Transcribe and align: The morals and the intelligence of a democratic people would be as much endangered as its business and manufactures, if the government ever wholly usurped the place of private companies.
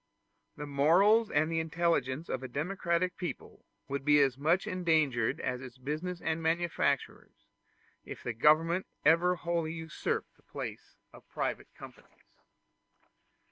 The 0.57 0.65
morals 0.65 1.29
and 1.29 1.51
the 1.51 1.59
intelligence 1.59 2.27
of 2.27 2.41
a 2.41 2.47
democratic 2.47 3.17
people 3.17 3.63
would 3.87 4.03
be 4.03 4.19
as 4.19 4.35
much 4.35 4.65
endangered 4.65 5.39
as 5.39 5.61
its 5.61 5.77
business 5.77 6.19
and 6.21 6.41
manufactures, 6.41 7.45
if 8.03 8.23
the 8.23 8.33
government 8.33 8.87
ever 9.05 9.35
wholly 9.35 9.73
usurped 9.73 10.35
the 10.37 10.41
place 10.41 10.95
of 11.13 11.29
private 11.29 11.67
companies. 11.75 12.31